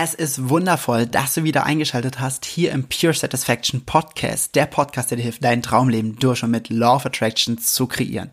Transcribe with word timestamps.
Es 0.00 0.14
ist 0.14 0.48
wundervoll, 0.48 1.06
dass 1.06 1.34
du 1.34 1.42
wieder 1.42 1.66
eingeschaltet 1.66 2.20
hast 2.20 2.44
hier 2.44 2.70
im 2.70 2.84
Pure 2.84 3.14
Satisfaction 3.14 3.84
Podcast, 3.84 4.54
der 4.54 4.66
Podcast, 4.66 5.10
der 5.10 5.16
dir 5.16 5.24
hilft, 5.24 5.42
dein 5.42 5.60
Traumleben 5.60 6.14
durch 6.20 6.44
und 6.44 6.52
mit 6.52 6.68
Law 6.68 6.94
of 6.94 7.06
Attraction 7.06 7.58
zu 7.58 7.88
kreieren. 7.88 8.30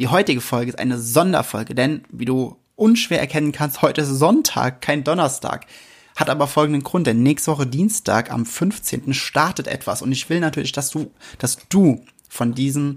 Die 0.00 0.08
heutige 0.08 0.40
Folge 0.40 0.70
ist 0.70 0.78
eine 0.80 0.98
Sonderfolge, 0.98 1.76
denn 1.76 2.02
wie 2.08 2.24
du 2.24 2.56
unschwer 2.74 3.20
erkennen 3.20 3.52
kannst, 3.52 3.80
heute 3.80 4.00
ist 4.00 4.08
Sonntag, 4.08 4.80
kein 4.80 5.04
Donnerstag. 5.04 5.66
Hat 6.16 6.28
aber 6.28 6.48
folgenden 6.48 6.82
Grund, 6.82 7.06
denn 7.06 7.22
nächste 7.22 7.52
Woche 7.52 7.68
Dienstag 7.68 8.32
am 8.32 8.44
15. 8.44 9.14
startet 9.14 9.68
etwas 9.68 10.02
und 10.02 10.10
ich 10.10 10.28
will 10.30 10.40
natürlich, 10.40 10.72
dass 10.72 10.90
du, 10.90 11.12
dass 11.38 11.58
du 11.68 12.04
von 12.28 12.54
diesem 12.54 12.96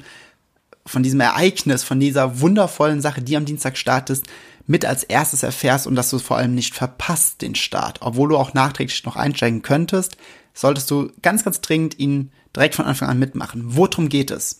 von 0.88 1.04
diesem 1.04 1.20
Ereignis, 1.20 1.84
von 1.84 2.00
dieser 2.00 2.40
wundervollen 2.40 3.02
Sache, 3.02 3.22
die 3.22 3.36
am 3.36 3.44
Dienstag 3.44 3.78
startest, 3.78 4.26
mit 4.68 4.86
als 4.86 5.04
erstes 5.04 5.44
erfährst 5.44 5.88
und 5.88 5.96
dass 5.96 6.10
du 6.10 6.20
vor 6.20 6.38
allem 6.38 6.54
nicht 6.54 6.76
verpasst, 6.76 7.42
den 7.42 7.56
Start. 7.56 8.00
Obwohl 8.02 8.30
du 8.30 8.38
auch 8.38 8.54
nachträglich 8.54 9.04
noch 9.06 9.16
einsteigen 9.16 9.62
könntest, 9.62 10.18
solltest 10.54 10.92
du 10.92 11.12
ganz, 11.22 11.44
ganz 11.44 11.62
dringend 11.62 11.98
ihn 11.98 12.32
direkt 12.56 12.76
von 12.76 12.86
Anfang 12.86 13.10
an 13.10 13.20
mitmachen. 13.20 13.62
Worum 13.66 14.10
geht 14.10 14.30
es? 14.30 14.60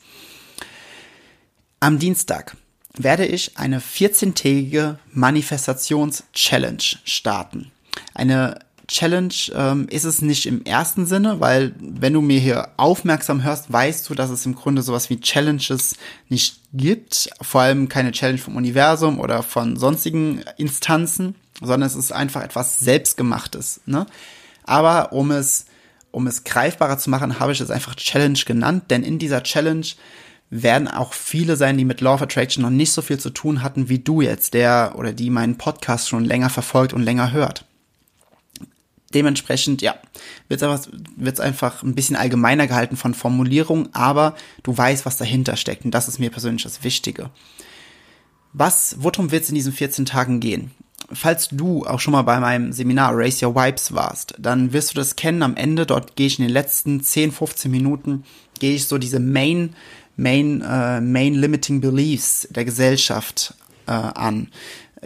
Am 1.80 2.00
Dienstag 2.00 2.56
werde 2.98 3.26
ich 3.26 3.58
eine 3.58 3.80
14-tägige 3.80 4.98
Manifestations-Challenge 5.12 6.84
starten. 7.04 7.72
Eine 8.14 8.60
Challenge 8.88 9.34
ähm, 9.54 9.88
ist 9.90 10.06
es 10.06 10.22
nicht 10.22 10.46
im 10.46 10.64
ersten 10.64 11.06
Sinne, 11.06 11.42
weil 11.42 11.76
wenn 11.80 12.14
du 12.14 12.22
mir 12.22 12.40
hier 12.40 12.70
aufmerksam 12.78 13.44
hörst, 13.44 13.72
weißt 13.72 14.10
du, 14.10 14.16
dass 14.16 14.30
es 14.30 14.46
im 14.46 14.56
Grunde 14.56 14.82
sowas 14.82 15.10
wie 15.10 15.20
Challenges 15.20 15.98
nicht 16.30 16.62
gibt. 16.74 17.30
Vor 17.42 17.62
allem 17.62 17.90
keine 17.90 18.14
Challenge 18.14 18.38
vom 18.38 18.56
Universum 18.56 19.20
oder 19.20 19.44
von 19.44 19.76
sonstigen 19.76 20.42
Instanzen, 20.58 21.36
sondern 21.60 21.88
es 21.88 21.96
ist 21.96 22.14
einfach 22.14 22.42
etwas 22.42 22.80
Selbstgemachtes. 22.80 23.82
Ne? 23.86 24.06
Aber 24.64 25.12
um 25.12 25.32
es, 25.32 25.66
um 26.12 26.26
es 26.26 26.46
greifbarer 26.46 26.98
zu 26.98 27.10
machen, 27.10 27.42
habe 27.42 27.52
ich 27.52 27.60
es 27.60 27.72
einfach 27.72 27.96
Challenge 27.96 28.40
genannt, 28.46 28.86
denn 28.90 29.04
in 29.04 29.20
dieser 29.20 29.44
Challenge 29.44 29.86
werden 30.50 30.88
auch 30.88 31.12
viele 31.12 31.58
sein, 31.58 31.78
die 31.78 31.84
mit 31.84 32.00
Law 32.00 32.14
of 32.14 32.22
Attraction 32.22 32.64
noch 32.64 32.70
nicht 32.70 32.94
so 32.94 33.02
viel 33.02 33.20
zu 33.20 33.32
tun 33.32 33.64
hatten 33.64 33.90
wie 33.90 34.00
du 34.00 34.22
jetzt, 34.22 34.54
der 34.54 34.94
oder 34.96 35.12
die 35.12 35.30
meinen 35.30 35.58
Podcast 35.58 36.08
schon 36.08 36.24
länger 36.24 36.50
verfolgt 36.50 36.94
und 36.94 37.04
länger 37.04 37.34
hört 37.34 37.66
dementsprechend, 39.18 39.82
ja, 39.82 39.96
wird 40.48 40.62
es 40.62 41.40
einfach 41.40 41.82
ein 41.82 41.96
bisschen 41.96 42.16
allgemeiner 42.16 42.68
gehalten 42.68 42.98
von 42.98 43.16
Formulierung, 43.16 43.90
aber 43.94 44.36
du 44.62 44.78
weißt, 44.78 45.08
was 45.08 45.18
dahinter 45.18 45.58
steckt 45.58 45.86
und 45.86 45.92
das 45.92 46.08
ist 46.08 46.20
mir 46.20 46.30
persönlich 46.30 46.62
das 46.62 46.84
Wichtige. 46.84 47.32
Was, 48.54 48.98
worum 49.00 49.32
wird 49.32 49.44
es 49.44 49.50
in 49.50 49.56
diesen 49.56 49.74
14 49.74 50.06
Tagen 50.06 50.40
gehen? 50.40 50.70
Falls 51.12 51.48
du 51.50 51.86
auch 51.86 52.00
schon 52.00 52.12
mal 52.12 52.22
bei 52.22 52.40
meinem 52.40 52.74
Seminar 52.74 53.16
Raise 53.16 53.44
Your 53.44 53.56
Vibes 53.56 53.94
warst, 53.94 54.36
dann 54.38 54.72
wirst 54.72 54.92
du 54.92 54.96
das 54.96 55.16
kennen. 55.16 55.42
Am 55.42 55.56
Ende, 55.56 55.86
dort 55.88 56.16
gehe 56.16 56.28
ich 56.28 56.38
in 56.38 56.46
den 56.46 56.54
letzten 56.54 57.02
10, 57.02 57.32
15 57.32 57.72
Minuten, 57.72 58.24
gehe 58.60 58.76
ich 58.76 58.88
so 58.88 59.00
diese 59.00 59.20
Main, 59.20 59.76
Main, 60.16 60.62
äh, 60.62 61.02
Main 61.02 61.34
Limiting 61.34 61.82
Beliefs 61.82 62.48
der 62.52 62.66
Gesellschaft 62.66 63.56
äh, 63.88 63.92
an 63.92 64.50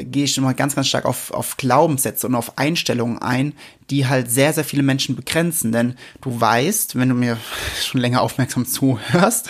gehe 0.04 0.26
ich 0.26 0.38
immer 0.38 0.54
ganz, 0.54 0.76
ganz 0.76 0.88
stark 0.88 1.06
auf, 1.06 1.32
auf 1.32 1.58
Glaubenssätze 1.58 2.28
und 2.28 2.36
auf 2.36 2.58
Einstellungen 2.58 3.20
ein, 3.20 3.54
die 3.90 4.08
halt 4.08 4.32
sehr, 4.32 4.54
sehr 4.54 4.64
viele 4.64 4.84
Menschen 4.84 5.16
begrenzen. 5.16 5.72
Denn 5.72 5.96
du 6.22 6.40
weißt, 6.40 6.96
wenn 6.96 7.10
du 7.10 7.16
mir 7.16 7.38
schon 7.82 8.02
länger 8.02 8.22
aufmerksam 8.22 8.66
zuhörst, 8.66 9.50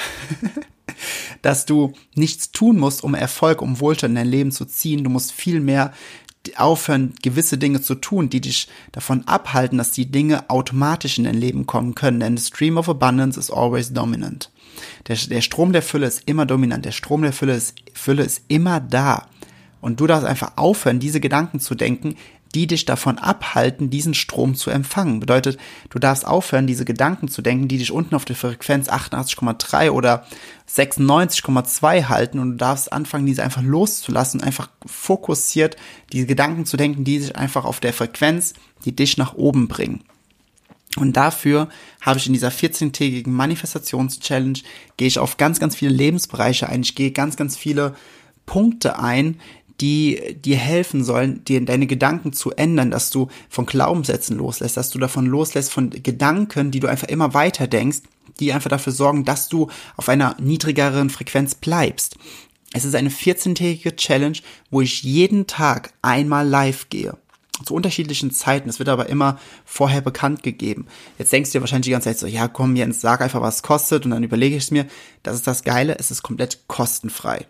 dass 1.41 1.65
du 1.65 1.93
nichts 2.15 2.51
tun 2.51 2.77
musst, 2.77 3.03
um 3.03 3.15
Erfolg, 3.15 3.61
um 3.61 3.79
Wohlstand 3.79 4.11
in 4.11 4.15
dein 4.15 4.27
Leben 4.27 4.51
zu 4.51 4.65
ziehen. 4.65 5.03
Du 5.03 5.09
musst 5.09 5.31
viel 5.31 5.59
mehr 5.59 5.93
aufhören, 6.55 7.13
gewisse 7.21 7.57
Dinge 7.57 7.81
zu 7.81 7.95
tun, 7.95 8.29
die 8.29 8.41
dich 8.41 8.67
davon 8.91 9.27
abhalten, 9.27 9.77
dass 9.77 9.91
die 9.91 10.11
Dinge 10.11 10.49
automatisch 10.49 11.17
in 11.17 11.25
dein 11.25 11.37
Leben 11.37 11.67
kommen 11.67 11.95
können. 11.95 12.19
Denn 12.19 12.37
the 12.37 12.45
stream 12.45 12.77
of 12.77 12.89
abundance 12.89 13.39
is 13.39 13.51
always 13.51 13.93
dominant. 13.93 14.49
Der, 15.07 15.15
der 15.15 15.41
Strom 15.41 15.73
der 15.73 15.81
Fülle 15.81 16.07
ist 16.07 16.23
immer 16.25 16.45
dominant. 16.45 16.85
Der 16.85 16.91
Strom 16.91 17.21
der 17.21 17.33
Fülle 17.33 17.55
ist, 17.55 17.75
Fülle 17.93 18.23
ist 18.23 18.43
immer 18.47 18.79
da. 18.79 19.27
Und 19.81 19.99
du 19.99 20.07
darfst 20.07 20.27
einfach 20.27 20.53
aufhören, 20.55 20.99
diese 20.99 21.19
Gedanken 21.19 21.59
zu 21.59 21.75
denken, 21.75 22.15
die 22.53 22.67
dich 22.67 22.85
davon 22.85 23.17
abhalten, 23.17 23.89
diesen 23.89 24.13
Strom 24.13 24.55
zu 24.55 24.69
empfangen. 24.69 25.19
Bedeutet, 25.19 25.57
du 25.89 25.99
darfst 25.99 26.27
aufhören, 26.27 26.67
diese 26.67 26.85
Gedanken 26.85 27.27
zu 27.27 27.41
denken, 27.41 27.67
die 27.67 27.77
dich 27.77 27.91
unten 27.91 28.15
auf 28.15 28.25
der 28.25 28.35
Frequenz 28.35 28.89
88,3 28.89 29.91
oder 29.91 30.25
96,2 30.69 32.09
halten 32.09 32.39
und 32.39 32.51
du 32.51 32.57
darfst 32.57 32.91
anfangen, 32.91 33.25
diese 33.25 33.43
einfach 33.43 33.61
loszulassen, 33.61 34.41
einfach 34.41 34.69
fokussiert 34.85 35.77
diese 36.11 36.25
Gedanken 36.25 36.65
zu 36.65 36.77
denken, 36.77 37.03
die 37.03 37.19
sich 37.19 37.35
einfach 37.35 37.65
auf 37.65 37.79
der 37.79 37.93
Frequenz, 37.93 38.53
die 38.85 38.95
dich 38.95 39.17
nach 39.17 39.33
oben 39.33 39.67
bringen. 39.67 40.03
Und 40.97 41.15
dafür 41.15 41.69
habe 42.01 42.19
ich 42.19 42.27
in 42.27 42.33
dieser 42.33 42.49
14-tägigen 42.49 43.31
Manifestations-Challenge, 43.31 44.59
gehe 44.97 45.07
ich 45.07 45.19
auf 45.19 45.37
ganz, 45.37 45.59
ganz 45.61 45.75
viele 45.77 45.93
Lebensbereiche 45.93 46.67
ein. 46.67 46.81
Ich 46.81 46.95
gehe 46.95 47.11
ganz, 47.11 47.37
ganz 47.37 47.55
viele 47.55 47.95
Punkte 48.45 48.99
ein, 48.99 49.39
die 49.79 50.35
dir 50.35 50.57
helfen 50.57 51.03
sollen, 51.03 51.43
dir 51.45 51.63
deine 51.65 51.87
Gedanken 51.87 52.33
zu 52.33 52.51
ändern, 52.51 52.91
dass 52.91 53.09
du 53.09 53.27
von 53.49 53.65
Glaubenssätzen 53.65 54.37
loslässt, 54.37 54.77
dass 54.77 54.89
du 54.89 54.99
davon 54.99 55.25
loslässt 55.25 55.71
von 55.71 55.89
Gedanken, 55.89 56.71
die 56.71 56.79
du 56.79 56.87
einfach 56.87 57.07
immer 57.07 57.33
weiter 57.33 57.67
denkst, 57.67 57.99
die 58.39 58.53
einfach 58.53 58.69
dafür 58.69 58.93
sorgen, 58.93 59.25
dass 59.25 59.49
du 59.49 59.69
auf 59.97 60.09
einer 60.09 60.35
niedrigeren 60.39 61.09
Frequenz 61.09 61.55
bleibst. 61.55 62.17
Es 62.73 62.85
ist 62.85 62.95
eine 62.95 63.09
14-tägige 63.09 63.95
Challenge, 63.95 64.37
wo 64.69 64.81
ich 64.81 65.03
jeden 65.03 65.47
Tag 65.47 65.93
einmal 66.01 66.47
live 66.47 66.89
gehe. 66.89 67.17
Zu 67.65 67.75
unterschiedlichen 67.75 68.31
Zeiten. 68.31 68.69
Es 68.69 68.79
wird 68.79 68.89
aber 68.89 69.07
immer 69.07 69.37
vorher 69.65 70.01
bekannt 70.01 70.41
gegeben. 70.41 70.87
Jetzt 71.19 71.31
denkst 71.31 71.51
du 71.51 71.57
dir 71.57 71.61
wahrscheinlich 71.61 71.85
die 71.85 71.91
ganze 71.91 72.09
Zeit 72.09 72.17
so, 72.17 72.27
ja 72.27 72.47
komm 72.47 72.75
Jens, 72.75 73.01
sag 73.01 73.21
einfach, 73.21 73.41
was 73.41 73.57
es 73.57 73.63
kostet 73.63 74.05
und 74.05 74.11
dann 74.11 74.23
überlege 74.23 74.55
ich 74.55 74.63
es 74.63 74.71
mir. 74.71 74.87
Das 75.21 75.35
ist 75.35 75.45
das 75.45 75.63
Geile, 75.63 75.97
es 75.99 76.09
ist 76.09 76.23
komplett 76.23 76.67
kostenfrei. 76.67 77.45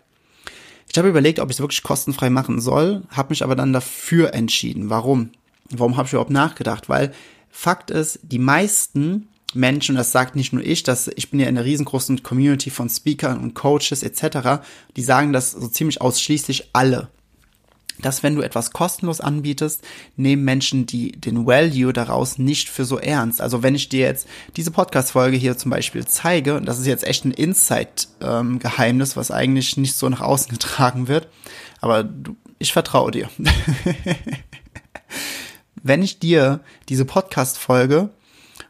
Ich 0.92 0.98
habe 0.98 1.08
überlegt, 1.08 1.40
ob 1.40 1.48
ich 1.48 1.56
es 1.56 1.60
wirklich 1.60 1.82
kostenfrei 1.82 2.28
machen 2.28 2.60
soll, 2.60 3.02
habe 3.08 3.30
mich 3.30 3.42
aber 3.42 3.56
dann 3.56 3.72
dafür 3.72 4.34
entschieden. 4.34 4.90
Warum? 4.90 5.30
Warum 5.70 5.96
habe 5.96 6.06
ich 6.06 6.12
überhaupt 6.12 6.30
nachgedacht? 6.30 6.90
Weil 6.90 7.14
Fakt 7.50 7.90
ist, 7.90 8.20
die 8.22 8.38
meisten 8.38 9.28
Menschen, 9.54 9.96
das 9.96 10.12
sagt 10.12 10.36
nicht 10.36 10.52
nur 10.52 10.62
ich, 10.62 10.82
dass 10.82 11.08
ich 11.08 11.30
bin 11.30 11.40
ja 11.40 11.46
in 11.46 11.56
einer 11.56 11.64
riesengroßen 11.64 12.22
Community 12.22 12.68
von 12.68 12.90
Speakern 12.90 13.40
und 13.40 13.54
Coaches 13.54 14.02
etc., 14.02 14.62
die 14.94 15.02
sagen 15.02 15.32
das 15.32 15.52
so 15.52 15.66
ziemlich 15.66 16.02
ausschließlich 16.02 16.68
alle 16.74 17.08
dass 18.00 18.22
wenn 18.22 18.34
du 18.34 18.42
etwas 18.42 18.72
kostenlos 18.72 19.20
anbietest, 19.20 19.82
nehmen 20.16 20.44
Menschen 20.44 20.86
die 20.86 21.12
den 21.12 21.46
Value 21.46 21.92
daraus 21.92 22.38
nicht 22.38 22.68
für 22.68 22.84
so 22.84 22.98
ernst. 22.98 23.40
Also 23.40 23.62
wenn 23.62 23.74
ich 23.74 23.88
dir 23.88 24.06
jetzt 24.06 24.26
diese 24.56 24.70
Podcast-Folge 24.70 25.36
hier 25.36 25.58
zum 25.58 25.70
Beispiel 25.70 26.04
zeige, 26.06 26.56
und 26.56 26.66
das 26.66 26.78
ist 26.78 26.86
jetzt 26.86 27.04
echt 27.04 27.24
ein 27.24 27.32
Insight-Geheimnis, 27.32 29.16
was 29.16 29.30
eigentlich 29.30 29.76
nicht 29.76 29.94
so 29.94 30.08
nach 30.08 30.20
außen 30.20 30.48
getragen 30.52 31.08
wird, 31.08 31.28
aber 31.80 32.04
du, 32.04 32.36
ich 32.58 32.72
vertraue 32.72 33.10
dir. 33.10 33.28
wenn 35.82 36.02
ich 36.02 36.18
dir 36.18 36.60
diese 36.88 37.04
Podcast-Folge 37.04 38.10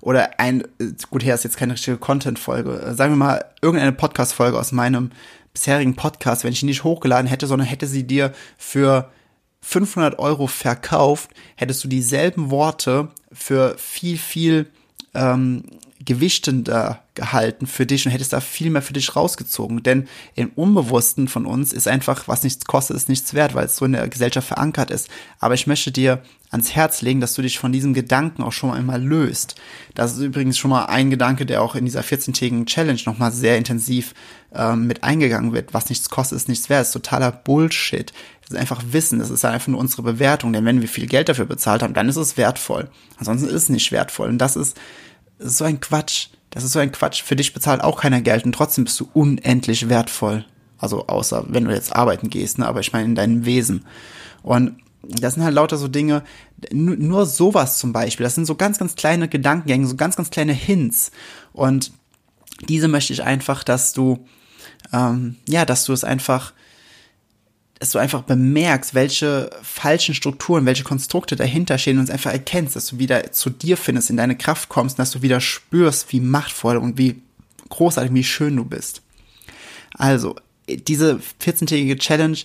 oder 0.01 0.41
ein, 0.41 0.65
gut, 1.11 1.23
hier 1.23 1.35
ist 1.35 1.45
jetzt 1.45 1.57
keine 1.57 1.75
richtige 1.75 1.99
Content-Folge, 1.99 2.95
sagen 2.97 3.13
wir 3.13 3.17
mal 3.17 3.45
irgendeine 3.61 3.93
Podcast-Folge 3.93 4.59
aus 4.59 4.73
meinem 4.73 5.11
bisherigen 5.53 5.97
Podcast, 5.97 6.45
wenn 6.45 6.53
ich 6.53 6.63
ihn 6.63 6.67
nicht 6.67 6.85
hochgeladen 6.85 7.27
hätte, 7.27 7.47
sondern 7.47 7.69
hätte 7.69 7.87
sie 7.87 8.07
dir 8.07 8.33
für 8.57 9.11
500 9.61 10.19
Euro 10.19 10.47
verkauft, 10.47 11.31
hättest 11.57 11.85
du 11.85 11.89
dieselben 11.89 12.51
Worte 12.51 13.09
für 13.33 13.77
viel, 13.79 14.19
viel 14.19 14.71
ähm, 15.15 15.65
gewichtender 16.05 17.03
gehalten 17.15 17.67
für 17.67 17.85
dich 17.85 18.07
und 18.07 18.13
hättest 18.13 18.33
da 18.33 18.41
viel 18.41 18.71
mehr 18.71 18.83
für 18.83 18.95
dich 18.95 19.15
rausgezogen. 19.15 19.83
Denn 19.83 20.09
im 20.35 20.51
Unbewussten 20.51 21.29
von 21.29 21.45
uns 21.45 21.73
ist 21.73 21.87
einfach, 21.87 22.27
was 22.27 22.43
nichts 22.43 22.65
kostet, 22.65 22.97
ist 22.97 23.09
nichts 23.09 23.35
wert, 23.35 23.55
weil 23.55 23.67
es 23.67 23.77
so 23.77 23.85
in 23.85 23.93
der 23.93 24.09
Gesellschaft 24.09 24.49
verankert 24.49 24.91
ist. 24.91 25.09
Aber 25.39 25.55
ich 25.55 25.67
möchte 25.67 25.93
dir 25.93 26.23
ans 26.51 26.75
Herz 26.75 27.03
legen, 27.03 27.21
dass 27.21 27.35
du 27.35 27.43
dich 27.43 27.59
von 27.59 27.73
diesem 27.73 27.95
Gedanken 27.95 28.43
auch 28.43 28.53
schon 28.53 28.73
einmal 28.73 29.03
löst. 29.03 29.57
Das 29.95 30.13
ist 30.13 30.21
übrigens 30.21 30.59
schon 30.59 30.71
mal 30.71 30.87
ein 30.87 31.11
Gedanke, 31.11 31.45
der 31.45 31.63
auch 31.63 31.75
in 31.75 31.85
dieser 31.85 32.03
14-tägigen 32.03 32.67
Challenge 32.67 33.01
nochmal 33.05 33.33
sehr 33.33 33.59
intensiv 33.59 34.15
ähm, 34.55 34.87
mit 34.87 35.05
eingegangen 35.05 35.53
wird. 35.53 35.75
Was 35.75 35.89
nichts 35.89 36.09
kostet, 36.09 36.37
ist 36.37 36.49
nichts 36.49 36.71
wert. 36.71 36.81
Das 36.81 36.89
ist 36.89 36.95
totaler 36.95 37.33
Bullshit. 37.33 38.13
Das 38.43 38.51
ist 38.51 38.57
einfach 38.57 38.83
Wissen. 38.91 39.19
Das 39.19 39.31
ist 39.31 39.45
einfach 39.45 39.69
nur 39.69 39.81
unsere 39.81 40.03
Bewertung. 40.03 40.53
Denn 40.53 40.65
wenn 40.65 40.81
wir 40.81 40.89
viel 40.89 41.07
Geld 41.07 41.29
dafür 41.29 41.47
bezahlt 41.47 41.83
haben, 41.83 41.95
dann 41.95 42.09
ist 42.09 42.17
es 42.17 42.37
wertvoll. 42.37 42.89
Ansonsten 43.19 43.49
ist 43.49 43.55
es 43.55 43.69
nicht 43.69 43.93
wertvoll. 43.93 44.29
Und 44.29 44.39
das 44.39 44.57
ist 44.57 44.77
ist 45.43 45.59
so 45.59 45.65
ein 45.65 45.81
Quatsch. 45.81 46.29
Das 46.51 46.65
ist 46.65 46.73
so 46.73 46.79
ein 46.79 46.93
Quatsch. 46.93 47.23
Für 47.23 47.37
dich 47.37 47.55
bezahlt 47.55 47.83
auch 47.83 48.01
keiner 48.01 48.21
Geld 48.21 48.45
und 48.45 48.53
trotzdem 48.53 48.85
bist 48.85 49.01
du 49.01 49.09
unendlich 49.15 49.89
wertvoll. 49.89 50.45
Also 50.79 51.07
außer 51.07 51.45
wenn 51.49 51.65
du 51.65 51.73
jetzt 51.73 51.95
arbeiten 51.95 52.29
gehst, 52.29 52.59
ne? 52.59 52.67
aber 52.67 52.81
ich 52.81 52.93
meine 52.93 53.07
in 53.07 53.15
deinem 53.15 53.45
Wesen. 53.45 53.85
Und 54.43 54.77
das 55.03 55.35
sind 55.35 55.45
halt 55.45 55.55
lauter 55.55 55.77
so 55.77 55.89
Dinge, 55.89 56.23
nur 56.73 57.27
sowas 57.27 57.79
zum 57.79 57.93
Beispiel. 57.93 58.25
Das 58.25 58.35
sind 58.35 58.47
so 58.47 58.55
ganz, 58.55 58.79
ganz 58.79 58.95
kleine 58.95 59.29
Gedankengänge, 59.29 59.87
so 59.87 59.97
ganz, 59.97 60.17
ganz 60.17 60.31
kleine 60.31 60.53
Hints. 60.53 61.11
Und 61.53 61.93
diese 62.69 62.89
möchte 62.89 63.13
ich 63.13 63.23
einfach, 63.23 63.65
dass 63.65 63.93
du, 63.93 64.27
ähm, 64.93 65.37
ja, 65.49 65.65
dass 65.65 65.85
du 65.85 65.93
es 65.93 66.05
einfach 66.05 66.53
dass 67.83 67.91
du 67.91 67.99
einfach 67.99 68.23
bemerkst, 68.23 68.95
welche 68.95 69.51
falschen 69.61 70.15
Strukturen, 70.15 70.67
welche 70.67 70.85
Konstrukte 70.85 71.35
dahinter 71.35 71.79
stehen 71.79 71.99
und 71.99 72.05
es 72.05 72.11
einfach 72.11 72.31
erkennst, 72.31 72.77
dass 72.77 72.87
du 72.87 73.01
wieder 73.01 73.33
zu 73.33 73.51
dir 73.51 73.77
findest, 73.77 74.09
in 74.09 74.17
deine 74.17 74.37
Kraft 74.37 74.69
kommst 74.69 75.01
dass 75.01 75.11
du 75.11 75.21
wieder 75.21 75.41
spürst, 75.41 76.13
wie 76.13 76.21
machtvoll 76.21 76.77
und 76.77 76.97
wie 76.97 77.21
großartig, 77.71 78.15
wie 78.15 78.23
schön 78.23 78.55
du 78.55 78.65
bist. 78.65 79.03
Also, 79.95 80.37
diese 80.69 81.19
14-tägige 81.43 81.99
Challenge 81.99 82.39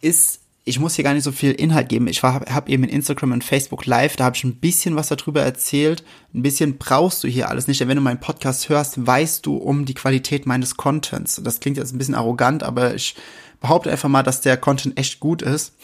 ist, 0.00 0.40
ich 0.68 0.78
muss 0.78 0.94
hier 0.94 1.04
gar 1.04 1.14
nicht 1.14 1.24
so 1.24 1.32
viel 1.32 1.52
Inhalt 1.52 1.88
geben. 1.88 2.06
Ich 2.08 2.22
habe 2.22 2.54
hab 2.54 2.68
eben 2.68 2.84
in 2.84 2.90
Instagram 2.90 3.32
und 3.32 3.42
Facebook 3.42 3.86
Live, 3.86 4.16
da 4.16 4.24
habe 4.24 4.36
ich 4.36 4.44
ein 4.44 4.56
bisschen 4.56 4.96
was 4.96 5.08
darüber 5.08 5.42
erzählt. 5.42 6.04
Ein 6.34 6.42
bisschen 6.42 6.76
brauchst 6.76 7.24
du 7.24 7.28
hier 7.28 7.48
alles 7.48 7.66
nicht, 7.66 7.80
denn 7.80 7.88
wenn 7.88 7.96
du 7.96 8.02
meinen 8.02 8.20
Podcast 8.20 8.68
hörst, 8.68 9.06
weißt 9.06 9.46
du 9.46 9.56
um 9.56 9.86
die 9.86 9.94
Qualität 9.94 10.44
meines 10.44 10.76
Contents. 10.76 11.40
Das 11.42 11.60
klingt 11.60 11.78
jetzt 11.78 11.94
ein 11.94 11.98
bisschen 11.98 12.14
arrogant, 12.14 12.62
aber 12.62 12.94
ich 12.94 13.16
behaupte 13.60 13.90
einfach 13.90 14.10
mal, 14.10 14.22
dass 14.22 14.42
der 14.42 14.58
Content 14.58 14.98
echt 14.98 15.20
gut 15.20 15.40
ist. 15.40 15.74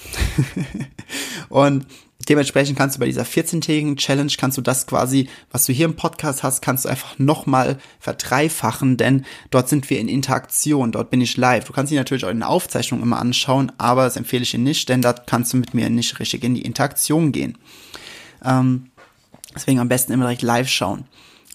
und 1.49 1.87
dementsprechend 2.29 2.79
kannst 2.79 2.97
du 2.97 3.01
bei 3.01 3.07
dieser 3.07 3.25
14-tägigen 3.25 3.97
Challenge, 3.97 4.33
kannst 4.37 4.57
du 4.59 4.63
das 4.63 4.87
quasi, 4.87 5.29
was 5.51 5.67
du 5.67 5.73
hier 5.73 5.87
im 5.87 5.97
Podcast 5.97 6.43
hast, 6.43 6.63
kannst 6.63 6.85
du 6.85 6.89
einfach 6.89 7.19
nochmal 7.19 7.79
verdreifachen, 7.99 8.97
denn 8.97 9.25
dort 9.51 9.69
sind 9.69 9.91
wir 9.91 9.99
in 9.99 10.09
Interaktion, 10.09 10.93
dort 10.93 11.11
bin 11.11 11.21
ich 11.21 11.37
live. 11.37 11.65
Du 11.65 11.73
kannst 11.73 11.91
dich 11.91 11.99
natürlich 11.99 12.25
auch 12.25 12.31
in 12.31 12.41
der 12.41 12.49
Aufzeichnung 12.49 13.03
immer 13.03 13.19
anschauen, 13.19 13.73
aber 13.79 14.05
das 14.05 14.17
empfehle 14.17 14.43
ich 14.43 14.51
dir 14.51 14.59
nicht, 14.59 14.89
denn 14.89 15.03
da 15.03 15.13
kannst 15.13 15.53
du 15.53 15.57
mit 15.57 15.75
mir 15.75 15.91
nicht 15.91 16.19
richtig 16.21 16.45
in 16.45 16.55
die 16.55 16.63
Interaktion 16.63 17.33
gehen. 17.33 17.59
Ähm, 18.45 18.91
deswegen 19.55 19.81
am 19.81 19.89
besten 19.89 20.13
immer 20.13 20.25
direkt 20.25 20.43
live 20.43 20.69
schauen. 20.69 21.07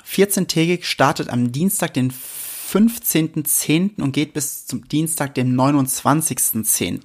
14-tägig 0.07 0.83
startet 0.83 1.29
am 1.29 1.51
Dienstag, 1.51 1.93
den 1.93 2.11
15.10. 2.11 4.01
und 4.01 4.11
geht 4.11 4.33
bis 4.33 4.65
zum 4.65 4.87
Dienstag, 4.87 5.35
dem 5.35 5.55
29.10. 5.55 6.99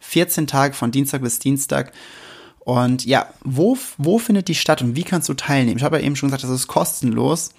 14 0.00 0.46
Tage 0.46 0.74
von 0.74 0.90
Dienstag 0.90 1.22
bis 1.22 1.38
Dienstag. 1.38 1.92
Und 2.64 3.04
ja, 3.04 3.26
wo, 3.42 3.76
wo 3.98 4.18
findet 4.18 4.48
die 4.48 4.54
statt 4.54 4.82
und 4.82 4.94
wie 4.94 5.02
kannst 5.02 5.28
du 5.28 5.34
teilnehmen? 5.34 5.78
Ich 5.78 5.84
habe 5.84 5.98
ja 5.98 6.04
eben 6.04 6.16
schon 6.16 6.28
gesagt, 6.28 6.44
das 6.44 6.50
ist 6.50 6.68
kostenlos. 6.68 7.50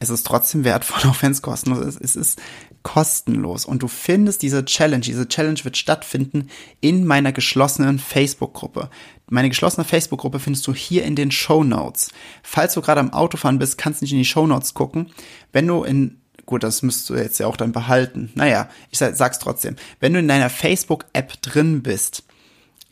Es 0.00 0.08
ist 0.08 0.26
trotzdem 0.26 0.64
wertvoll, 0.64 1.10
auch 1.10 1.22
wenn 1.22 1.32
es 1.32 1.42
kostenlos 1.42 1.84
ist. 1.84 2.00
Es 2.00 2.16
ist 2.16 2.40
kostenlos. 2.82 3.64
Und 3.64 3.82
du 3.82 3.88
findest 3.88 4.42
diese 4.42 4.64
Challenge. 4.64 5.04
Diese 5.04 5.28
Challenge 5.28 5.60
wird 5.62 5.76
stattfinden 5.76 6.48
in 6.80 7.06
meiner 7.06 7.32
geschlossenen 7.32 7.98
Facebook-Gruppe. 7.98 8.90
Meine 9.28 9.50
geschlossene 9.50 9.84
Facebook-Gruppe 9.84 10.40
findest 10.40 10.66
du 10.66 10.74
hier 10.74 11.04
in 11.04 11.14
den 11.14 11.30
Show 11.30 11.62
Notes. 11.62 12.10
Falls 12.42 12.74
du 12.74 12.80
gerade 12.80 13.00
am 13.00 13.12
Autofahren 13.12 13.58
bist, 13.58 13.78
kannst 13.78 14.00
du 14.00 14.04
nicht 14.04 14.12
in 14.12 14.18
die 14.18 14.24
Show 14.24 14.46
Notes 14.46 14.74
gucken. 14.74 15.12
Wenn 15.52 15.66
du 15.66 15.84
in 15.84 16.16
Gut, 16.50 16.64
das 16.64 16.82
müsst 16.82 17.08
du 17.08 17.14
jetzt 17.14 17.38
ja 17.38 17.46
auch 17.46 17.56
dann 17.56 17.70
behalten. 17.70 18.32
Naja, 18.34 18.68
ich 18.90 18.98
sag's 18.98 19.38
trotzdem. 19.38 19.76
Wenn 20.00 20.14
du 20.14 20.18
in 20.18 20.26
deiner 20.26 20.50
Facebook-App 20.50 21.40
drin 21.42 21.80
bist, 21.80 22.24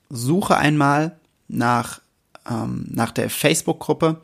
suche 0.09 0.57
einmal 0.57 1.18
nach, 1.49 2.01
ähm, 2.49 2.87
nach 2.91 3.11
der 3.11 3.31
Facebook-Gruppe 3.31 4.21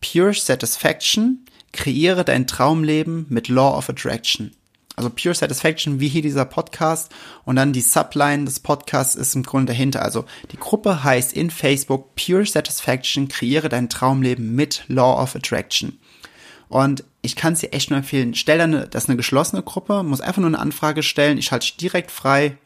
Pure 0.00 0.34
Satisfaction, 0.34 1.44
kreiere 1.72 2.24
dein 2.24 2.46
Traumleben 2.46 3.26
mit 3.28 3.48
Law 3.48 3.76
of 3.76 3.90
Attraction. 3.90 4.52
Also 4.96 5.10
Pure 5.10 5.34
Satisfaction, 5.34 6.00
wie 6.00 6.08
hier 6.08 6.22
dieser 6.22 6.46
Podcast. 6.46 7.12
Und 7.44 7.56
dann 7.56 7.74
die 7.74 7.82
Subline 7.82 8.46
des 8.46 8.60
Podcasts 8.60 9.14
ist 9.14 9.34
im 9.34 9.42
Grunde 9.42 9.72
dahinter. 9.72 10.02
Also 10.02 10.24
die 10.52 10.56
Gruppe 10.56 11.04
heißt 11.04 11.34
in 11.34 11.50
Facebook 11.50 12.16
Pure 12.16 12.46
Satisfaction, 12.46 13.28
kreiere 13.28 13.68
dein 13.68 13.90
Traumleben 13.90 14.54
mit 14.54 14.84
Law 14.88 15.22
of 15.22 15.36
Attraction. 15.36 15.98
Und 16.68 17.04
ich 17.20 17.36
kann 17.36 17.52
es 17.52 17.60
dir 17.60 17.72
echt 17.72 17.90
nur 17.90 17.98
empfehlen. 17.98 18.34
Stell 18.34 18.58
dann, 18.58 18.72
das 18.90 19.04
ist 19.04 19.10
eine 19.10 19.18
geschlossene 19.18 19.62
Gruppe, 19.62 20.02
muss 20.02 20.22
einfach 20.22 20.40
nur 20.40 20.48
eine 20.48 20.58
Anfrage 20.58 21.02
stellen. 21.02 21.38
Ich 21.38 21.52
halte 21.52 21.66
dich 21.66 21.76
direkt 21.76 22.10
frei. 22.10 22.56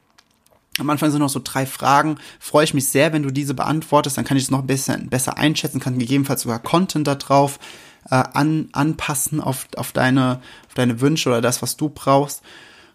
Am 0.80 0.90
Anfang 0.90 1.10
sind 1.10 1.20
noch 1.20 1.28
so 1.28 1.40
drei 1.42 1.66
Fragen. 1.66 2.16
Freue 2.38 2.64
ich 2.64 2.74
mich 2.74 2.88
sehr, 2.88 3.12
wenn 3.12 3.22
du 3.22 3.30
diese 3.30 3.54
beantwortest. 3.54 4.16
Dann 4.16 4.24
kann 4.24 4.36
ich 4.36 4.44
es 4.44 4.50
noch 4.50 4.60
ein 4.60 4.66
bisschen 4.66 5.08
besser 5.08 5.38
einschätzen, 5.38 5.80
kann 5.80 5.98
gegebenenfalls 5.98 6.42
sogar 6.42 6.58
Content 6.58 7.06
da 7.06 7.14
drauf 7.14 7.58
äh, 8.10 8.14
an, 8.14 8.68
anpassen 8.72 9.40
auf, 9.40 9.66
auf, 9.76 9.92
deine, 9.92 10.40
auf 10.68 10.74
deine 10.74 11.00
Wünsche 11.00 11.28
oder 11.28 11.40
das, 11.40 11.62
was 11.62 11.76
du 11.76 11.88
brauchst. 11.88 12.42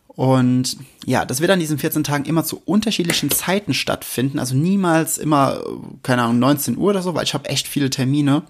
Und 0.08 0.78
ja, 1.06 1.26
das 1.26 1.42
wird 1.42 1.52
an 1.52 1.60
diesen 1.60 1.78
14 1.78 2.06
Tagen 2.06 2.24
immer 2.24 2.46
zu 2.46 2.62
unterschiedlichen 2.64 3.30
Zeiten 3.32 3.74
stattfinden. 3.74 4.40
Also 4.40 4.56
niemals 4.56 5.18
immer, 5.18 5.62
keine 6.04 6.24
Ahnung, 6.24 6.40
19 6.40 6.78
Uhr 6.78 6.92
oder 6.92 7.02
so, 7.02 7.14
weil 7.16 7.26
ich 7.26 7.34
habe 7.34 7.50
echt 7.50 7.68
viele 7.68 7.90
Termine 7.90 8.44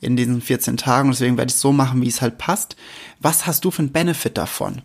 in 0.00 0.16
diesen 0.16 0.40
14 0.40 0.76
Tagen. 0.76 1.10
Deswegen 1.10 1.36
werde 1.38 1.50
ich 1.50 1.54
es 1.54 1.60
so 1.60 1.72
machen, 1.72 2.02
wie 2.02 2.08
es 2.08 2.22
halt 2.22 2.38
passt. 2.38 2.76
Was 3.20 3.46
hast 3.46 3.64
du 3.64 3.70
für 3.70 3.82
einen 3.82 3.92
Benefit 3.92 4.36
davon? 4.36 4.82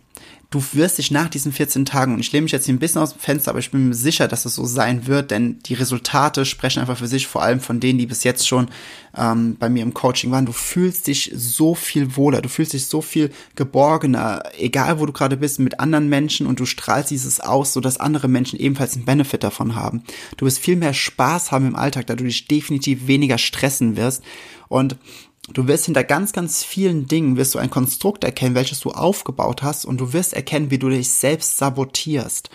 Du 0.52 0.62
wirst 0.74 0.98
dich 0.98 1.10
nach 1.10 1.28
diesen 1.28 1.50
14 1.50 1.84
Tagen, 1.84 2.14
und 2.14 2.20
ich 2.20 2.30
lehne 2.30 2.42
mich 2.42 2.52
jetzt 2.52 2.66
hier 2.66 2.74
ein 2.74 2.78
bisschen 2.78 3.00
aus 3.00 3.12
dem 3.12 3.20
Fenster, 3.20 3.50
aber 3.50 3.58
ich 3.58 3.70
bin 3.70 3.88
mir 3.88 3.94
sicher, 3.94 4.28
dass 4.28 4.44
es 4.44 4.54
so 4.54 4.64
sein 4.64 5.06
wird, 5.06 5.30
denn 5.30 5.58
die 5.64 5.74
Resultate 5.74 6.44
sprechen 6.44 6.80
einfach 6.80 6.98
für 6.98 7.08
sich, 7.08 7.26
vor 7.26 7.42
allem 7.42 7.60
von 7.60 7.80
denen, 7.80 7.98
die 7.98 8.06
bis 8.06 8.22
jetzt 8.22 8.46
schon 8.46 8.68
ähm, 9.16 9.56
bei 9.58 9.70
mir 9.70 9.82
im 9.82 9.94
Coaching 9.94 10.30
waren. 10.30 10.46
Du 10.46 10.52
fühlst 10.52 11.06
dich 11.06 11.32
so 11.34 11.74
viel 11.74 12.16
wohler, 12.16 12.42
du 12.42 12.50
fühlst 12.50 12.74
dich 12.74 12.86
so 12.86 13.00
viel 13.00 13.30
geborgener, 13.56 14.42
egal 14.58 15.00
wo 15.00 15.06
du 15.06 15.12
gerade 15.12 15.38
bist, 15.38 15.58
mit 15.58 15.80
anderen 15.80 16.08
Menschen 16.08 16.46
und 16.46 16.60
du 16.60 16.66
strahlst 16.66 17.10
dieses 17.10 17.40
aus, 17.40 17.72
sodass 17.72 17.98
andere 17.98 18.28
Menschen 18.28 18.58
ebenfalls 18.58 18.94
einen 18.94 19.06
Benefit 19.06 19.42
davon 19.42 19.74
haben. 19.74 20.04
Du 20.36 20.44
wirst 20.44 20.58
viel 20.58 20.76
mehr 20.76 20.94
Spaß 20.94 21.50
haben 21.50 21.66
im 21.66 21.76
Alltag, 21.76 22.06
da 22.06 22.14
du 22.14 22.24
dich 22.24 22.46
definitiv 22.46 23.06
weniger 23.06 23.38
stressen 23.38 23.96
wirst. 23.96 24.22
Und 24.68 24.96
Du 25.48 25.66
wirst 25.66 25.86
hinter 25.86 26.04
ganz, 26.04 26.32
ganz 26.32 26.62
vielen 26.62 27.08
Dingen 27.08 27.36
wirst 27.36 27.54
du 27.54 27.58
ein 27.58 27.70
Konstrukt 27.70 28.22
erkennen, 28.22 28.54
welches 28.54 28.78
du 28.78 28.90
aufgebaut 28.92 29.62
hast 29.62 29.84
und 29.84 29.98
du 29.98 30.12
wirst 30.12 30.34
erkennen, 30.34 30.70
wie 30.70 30.78
du 30.78 30.88
dich 30.88 31.10
selbst 31.10 31.58
sabotierst 31.58 32.48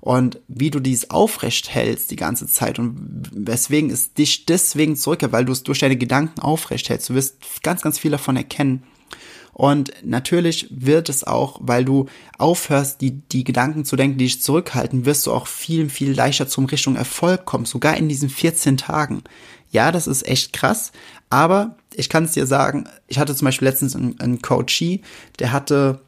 und 0.00 0.40
wie 0.48 0.70
du 0.70 0.80
dies 0.80 1.10
aufrecht 1.10 1.72
hältst 1.72 2.10
die 2.10 2.16
ganze 2.16 2.48
Zeit 2.48 2.80
und 2.80 3.30
weswegen 3.32 3.90
es 3.90 4.12
dich 4.12 4.44
deswegen 4.44 4.96
zurückkehrt, 4.96 5.30
weil 5.30 5.44
du 5.44 5.52
es 5.52 5.62
durch 5.62 5.78
deine 5.78 5.96
Gedanken 5.96 6.40
aufrecht 6.40 6.88
hältst. 6.88 7.10
Du 7.10 7.14
wirst 7.14 7.36
ganz, 7.62 7.82
ganz 7.82 8.00
viel 8.00 8.10
davon 8.10 8.36
erkennen. 8.36 8.82
Und 9.54 9.92
natürlich 10.02 10.66
wird 10.70 11.08
es 11.10 11.24
auch, 11.24 11.60
weil 11.62 11.84
du 11.84 12.06
aufhörst, 12.38 13.00
die, 13.02 13.20
die 13.20 13.44
Gedanken 13.44 13.84
zu 13.84 13.96
denken, 13.96 14.18
die 14.18 14.24
dich 14.24 14.42
zurückhalten, 14.42 15.04
wirst 15.04 15.26
du 15.26 15.32
auch 15.32 15.46
viel, 15.46 15.90
viel 15.90 16.12
leichter 16.12 16.48
zum 16.48 16.64
Richtung 16.64 16.96
Erfolg 16.96 17.44
kommen, 17.44 17.66
sogar 17.66 17.96
in 17.96 18.08
diesen 18.08 18.30
14 18.30 18.78
Tagen. 18.78 19.22
Ja, 19.72 19.90
das 19.90 20.06
ist 20.06 20.28
echt 20.28 20.52
krass, 20.52 20.92
aber 21.30 21.76
ich 21.94 22.08
kann 22.08 22.24
es 22.24 22.32
dir 22.32 22.46
sagen, 22.46 22.88
ich 23.08 23.18
hatte 23.18 23.34
zum 23.34 23.46
Beispiel 23.46 23.66
letztens 23.66 23.96
einen, 23.96 24.20
einen 24.20 24.42
Coachee, 24.42 25.00
der 25.38 25.50
hatte 25.50 26.00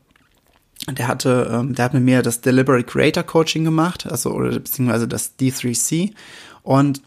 der 0.90 1.09
hatte, 1.09 1.50
ähm, 1.50 1.75
der 1.75 1.87
hat 1.87 1.94
mit 1.94 2.02
mir 2.02 2.21
das 2.21 2.42
Deliberate 2.42 2.85
Creator 2.85 3.23
Coaching 3.23 3.64
gemacht, 3.64 4.06
also 4.06 4.33
oder 4.33 4.50
beziehungsweise 4.50 5.09
das 5.09 5.38
D3C 5.38 6.12
und 6.62 7.00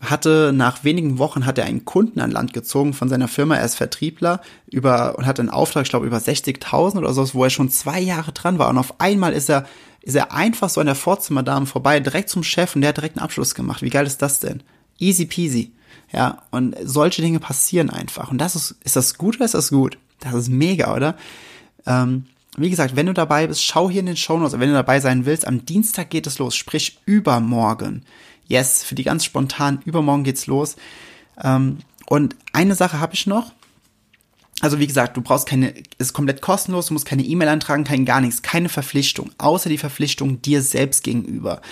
hatte 0.00 0.52
nach 0.52 0.82
wenigen 0.82 1.18
Wochen 1.18 1.46
hat 1.46 1.58
er 1.58 1.66
einen 1.66 1.84
Kunden 1.84 2.20
an 2.20 2.30
Land 2.30 2.54
gezogen 2.54 2.92
von 2.92 3.08
seiner 3.08 3.28
Firma, 3.28 3.56
er 3.56 3.64
ist 3.64 3.76
Vertriebler 3.76 4.40
über 4.70 5.16
und 5.16 5.26
hatte 5.26 5.42
einen 5.42 5.50
Auftrag, 5.50 5.84
ich 5.84 5.90
glaube 5.90 6.06
über 6.06 6.16
60.000 6.16 6.98
oder 6.98 7.12
so, 7.12 7.34
wo 7.34 7.44
er 7.44 7.50
schon 7.50 7.70
zwei 7.70 8.00
Jahre 8.00 8.32
dran 8.32 8.58
war 8.58 8.68
und 8.68 8.78
auf 8.78 8.98
einmal 8.98 9.32
ist 9.32 9.48
er 9.48 9.66
ist 10.02 10.16
er 10.16 10.32
einfach 10.32 10.70
so 10.70 10.80
an 10.80 10.86
der 10.86 10.94
Vorzimmerdame 10.96 11.66
vorbei, 11.66 12.00
direkt 12.00 12.30
zum 12.30 12.42
Chef 12.42 12.74
und 12.74 12.80
der 12.80 12.88
hat 12.88 12.96
direkt 12.96 13.18
einen 13.18 13.24
Abschluss 13.24 13.54
gemacht. 13.54 13.82
Wie 13.82 13.90
geil 13.90 14.06
ist 14.06 14.22
das 14.22 14.40
denn? 14.40 14.62
Easy 14.98 15.26
peasy. 15.26 15.72
Ja, 16.12 16.42
und 16.50 16.76
solche 16.82 17.22
Dinge 17.22 17.38
passieren 17.38 17.90
einfach. 17.90 18.30
Und 18.30 18.38
das 18.38 18.56
ist, 18.56 18.74
ist 18.82 18.96
das 18.96 19.16
gut 19.16 19.36
oder 19.36 19.44
ist 19.44 19.54
das 19.54 19.70
gut? 19.70 19.98
Das 20.18 20.34
ist 20.34 20.48
mega, 20.48 20.94
oder? 20.94 21.16
Ähm, 21.86 22.26
wie 22.56 22.70
gesagt, 22.70 22.96
wenn 22.96 23.06
du 23.06 23.14
dabei 23.14 23.46
bist, 23.46 23.64
schau 23.64 23.88
hier 23.88 24.00
in 24.00 24.06
den 24.06 24.16
Show 24.16 24.38
Notes. 24.38 24.58
Wenn 24.58 24.68
du 24.68 24.74
dabei 24.74 25.00
sein 25.00 25.24
willst, 25.24 25.46
am 25.46 25.64
Dienstag 25.64 26.10
geht 26.10 26.26
es 26.26 26.38
los, 26.38 26.56
sprich 26.56 26.98
übermorgen. 27.06 28.04
Yes, 28.48 28.82
für 28.82 28.96
die 28.96 29.04
ganz 29.04 29.24
spontan, 29.24 29.80
übermorgen 29.84 30.24
geht's 30.24 30.46
los. 30.46 30.76
Ähm, 31.42 31.78
und 32.06 32.34
eine 32.52 32.74
Sache 32.74 32.98
habe 32.98 33.14
ich 33.14 33.26
noch. 33.26 33.52
Also 34.60 34.78
wie 34.78 34.86
gesagt, 34.86 35.16
du 35.16 35.22
brauchst 35.22 35.46
keine, 35.46 35.72
ist 35.98 36.12
komplett 36.12 36.42
kostenlos, 36.42 36.86
du 36.86 36.92
musst 36.92 37.06
keine 37.06 37.22
E-Mail 37.22 37.48
antragen, 37.48 37.84
kein 37.84 38.04
gar 38.04 38.20
nichts, 38.20 38.42
keine 38.42 38.68
Verpflichtung, 38.68 39.30
außer 39.38 39.70
die 39.70 39.78
Verpflichtung 39.78 40.42
dir 40.42 40.60
selbst 40.60 41.04
gegenüber. 41.04 41.62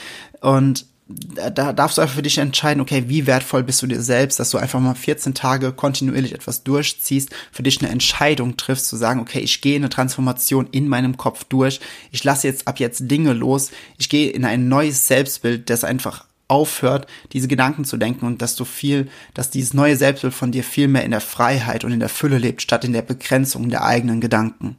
Und 0.40 0.87
da 1.08 1.72
darfst 1.72 1.96
du 1.96 2.02
einfach 2.02 2.16
für 2.16 2.22
dich 2.22 2.36
entscheiden, 2.36 2.82
okay, 2.82 3.04
wie 3.06 3.26
wertvoll 3.26 3.62
bist 3.62 3.80
du 3.80 3.86
dir 3.86 4.02
selbst, 4.02 4.38
dass 4.38 4.50
du 4.50 4.58
einfach 4.58 4.78
mal 4.78 4.94
14 4.94 5.32
Tage 5.32 5.72
kontinuierlich 5.72 6.34
etwas 6.34 6.64
durchziehst, 6.64 7.30
für 7.50 7.62
dich 7.62 7.80
eine 7.80 7.90
Entscheidung 7.90 8.58
triffst, 8.58 8.88
zu 8.88 8.96
sagen, 8.96 9.20
okay, 9.20 9.40
ich 9.40 9.62
gehe 9.62 9.76
eine 9.76 9.88
Transformation 9.88 10.68
in 10.70 10.86
meinem 10.86 11.16
Kopf 11.16 11.44
durch, 11.44 11.80
ich 12.10 12.24
lasse 12.24 12.46
jetzt 12.46 12.68
ab 12.68 12.78
jetzt 12.78 13.10
Dinge 13.10 13.32
los, 13.32 13.70
ich 13.96 14.10
gehe 14.10 14.30
in 14.30 14.44
ein 14.44 14.68
neues 14.68 15.06
Selbstbild, 15.06 15.70
das 15.70 15.82
einfach 15.82 16.26
aufhört, 16.46 17.06
diese 17.32 17.48
Gedanken 17.48 17.86
zu 17.86 17.96
denken 17.96 18.26
und 18.26 18.42
dass 18.42 18.54
du 18.56 18.66
viel, 18.66 19.08
dass 19.32 19.50
dieses 19.50 19.72
neue 19.72 19.96
Selbstbild 19.96 20.34
von 20.34 20.52
dir 20.52 20.64
viel 20.64 20.88
mehr 20.88 21.04
in 21.04 21.10
der 21.10 21.20
Freiheit 21.20 21.84
und 21.84 21.92
in 21.92 22.00
der 22.00 22.08
Fülle 22.10 22.38
lebt, 22.38 22.60
statt 22.60 22.84
in 22.84 22.92
der 22.92 23.02
Begrenzung 23.02 23.70
der 23.70 23.84
eigenen 23.84 24.20
Gedanken. 24.20 24.76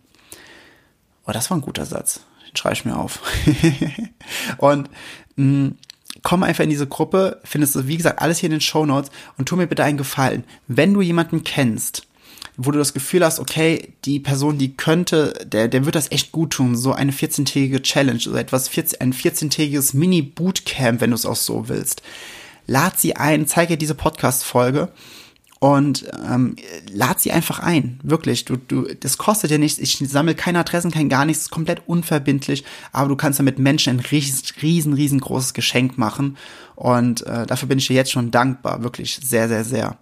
Oh, 1.26 1.32
das 1.32 1.50
war 1.50 1.58
ein 1.58 1.62
guter 1.62 1.86
Satz. 1.86 2.22
Den 2.48 2.56
schreibe 2.56 2.74
ich 2.74 2.86
mir 2.86 2.98
auf. 2.98 3.22
und 4.58 4.90
mh, 5.36 5.46
mm, 5.46 5.78
komm 6.24 6.44
einfach 6.44 6.64
in 6.64 6.70
diese 6.70 6.88
Gruppe, 6.88 7.40
findest 7.44 7.76
du, 7.76 7.88
wie 7.88 7.98
gesagt, 7.98 8.22
alles 8.22 8.40
hier 8.40 8.48
in 8.48 8.52
den 8.52 8.62
Show 8.62 8.86
Notes 8.86 9.12
und 9.38 9.48
tu 9.48 9.56
mir 9.56 9.68
bitte 9.68 9.84
einen 9.84 9.98
Gefallen. 9.98 10.44
Wenn 10.68 10.94
du 10.94 11.02
jemanden 11.02 11.44
kennst, 11.44 12.08
wo 12.58 12.72
du 12.72 12.78
das 12.78 12.94
Gefühl 12.94 13.24
hast, 13.24 13.40
okay, 13.40 13.94
die 14.04 14.20
Person, 14.20 14.58
die 14.58 14.76
könnte, 14.76 15.34
der, 15.46 15.70
der 15.70 15.86
wird 15.86 15.96
das 15.96 16.12
echt 16.12 16.32
gut 16.32 16.52
tun, 16.52 16.76
so 16.76 16.92
eine 16.92 17.14
14-tägige 17.14 17.82
Challenge 17.82 18.22
oder 18.30 18.40
etwas, 18.40 18.68
14, 18.68 19.00
ein 19.00 19.14
14-tägiges 19.14 19.96
Mini-Bootcamp, 19.96 21.00
wenn 21.00 21.12
du 21.12 21.16
es 21.16 21.26
auch 21.26 21.38
so 21.38 21.70
willst. 21.70 22.02
Lad 22.68 23.00
sie 23.00 23.16
ein, 23.16 23.48
zeige 23.48 23.78
diese 23.78 23.96
Podcast-Folge 23.96 24.90
und 25.60 26.06
ähm, 26.26 26.56
lad 26.92 27.20
sie 27.20 27.32
einfach 27.32 27.60
ein. 27.60 28.00
Wirklich, 28.02 28.46
du, 28.46 28.56
du, 28.56 28.84
das 28.96 29.18
kostet 29.18 29.52
dir 29.52 29.60
nichts. 29.60 29.78
Ich 29.78 29.98
sammle 29.98 30.34
keine 30.34 30.60
Adressen, 30.60 30.92
kein 30.92 31.10
gar 31.10 31.26
nichts, 31.26 31.50
komplett 31.50 31.82
unverbindlich, 31.86 32.64
aber 32.94 33.10
du 33.10 33.18
kannst 33.18 33.40
damit 33.40 33.60
Menschen 33.60 33.98
ein 33.98 34.00
riesen, 34.00 34.44
riesen, 34.62 34.94
riesengroßes 34.94 35.54
Geschenk 35.54 35.98
machen. 35.98 36.38
Und 36.76 37.26
äh, 37.28 37.46
dafür 37.46 37.68
bin 37.68 37.78
ich 37.78 37.88
dir 37.88 37.96
jetzt 37.96 38.12
schon 38.12 38.32
dankbar, 38.32 38.84
wirklich 38.84 39.20
sehr, 39.22 39.50
sehr, 39.50 39.66
sehr. 39.66 39.98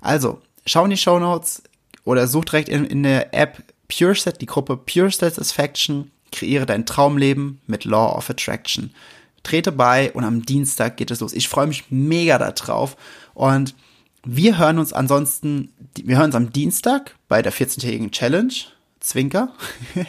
Also, 0.00 0.40
schau 0.64 0.84
in 0.84 0.90
die 0.90 0.96
Show 0.96 1.18
Notes, 1.18 1.62
oder 2.04 2.28
such 2.28 2.44
direkt 2.46 2.68
in, 2.68 2.84
in 2.84 3.02
der 3.02 3.34
App 3.34 3.62
PureSet, 3.88 4.40
die 4.40 4.46
Gruppe 4.46 4.76
Pure 4.76 5.10
Satisfaction, 5.10 6.10
kreiere 6.30 6.66
dein 6.66 6.86
Traumleben 6.86 7.60
mit 7.66 7.84
Law 7.84 8.16
of 8.16 8.30
Attraction. 8.30 8.94
Trete 9.42 9.72
bei 9.72 10.12
und 10.12 10.22
am 10.22 10.44
Dienstag 10.44 10.96
geht 10.96 11.10
es 11.10 11.20
los. 11.20 11.32
Ich 11.32 11.48
freue 11.48 11.66
mich 11.66 11.84
mega 11.90 12.38
darauf 12.38 12.96
und 13.34 13.74
wir 14.24 14.58
hören 14.58 14.78
uns 14.78 14.92
ansonsten, 14.92 15.72
wir 15.96 16.16
hören 16.16 16.26
uns 16.26 16.34
am 16.34 16.52
Dienstag 16.52 17.14
bei 17.28 17.42
der 17.42 17.52
14-tägigen 17.52 18.10
Challenge, 18.10 18.52
Zwinker. 19.00 19.52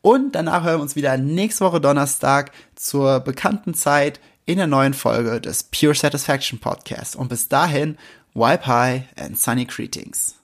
und 0.00 0.34
danach 0.34 0.64
hören 0.64 0.78
wir 0.78 0.82
uns 0.82 0.96
wieder 0.96 1.16
nächste 1.18 1.64
Woche 1.64 1.80
Donnerstag 1.80 2.52
zur 2.74 3.20
bekannten 3.20 3.74
Zeit 3.74 4.20
in 4.46 4.56
der 4.56 4.66
neuen 4.66 4.94
Folge 4.94 5.40
des 5.40 5.64
Pure 5.64 5.94
Satisfaction 5.94 6.60
Podcast. 6.60 7.16
Und 7.16 7.28
bis 7.28 7.48
dahin, 7.48 7.98
wipe 8.32 8.66
high 8.66 9.02
and 9.18 9.38
sunny 9.38 9.66
greetings. 9.66 10.36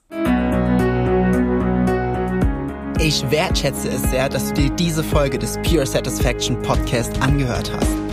Ich 2.99 3.29
wertschätze 3.31 3.89
es 3.89 4.01
sehr, 4.03 4.29
dass 4.29 4.49
du 4.49 4.53
dir 4.53 4.69
diese 4.69 5.03
Folge 5.03 5.39
des 5.39 5.57
Pure 5.63 5.85
Satisfaction 5.85 6.61
Podcast 6.61 7.21
angehört 7.21 7.71
hast. 7.73 8.12